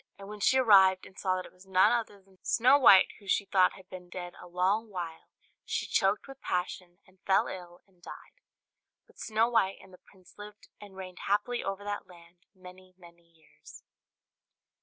And 0.17 0.27
when 0.27 0.39
she 0.39 0.57
arrived, 0.57 1.05
and 1.05 1.15
saw 1.15 1.35
that 1.35 1.45
it 1.45 1.53
was 1.53 1.67
none 1.67 1.91
other 1.91 2.19
than 2.19 2.39
Snow 2.43 2.79
White, 2.79 3.09
who 3.19 3.27
she 3.27 3.45
thought 3.45 3.73
had 3.73 3.87
been 3.87 4.09
dead 4.09 4.33
a 4.41 4.47
long 4.47 4.89
while, 4.89 5.29
she 5.63 5.85
choked 5.85 6.27
with 6.27 6.41
passion, 6.41 6.97
and 7.05 7.19
fell 7.27 7.45
ill 7.45 7.81
and 7.85 8.01
died; 8.01 8.41
but 9.05 9.19
Snow 9.19 9.47
White 9.47 9.77
and 9.79 9.93
the 9.93 9.99
prince 9.99 10.33
lived 10.39 10.69
and 10.79 10.95
reigned 10.95 11.19
happily 11.27 11.63
over 11.63 11.83
that 11.83 12.07
land 12.07 12.47
many, 12.55 12.95
many 12.97 13.21
years. 13.29 13.83